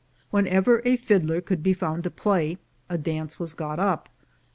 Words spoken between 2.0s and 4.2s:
to play, a dance was got up.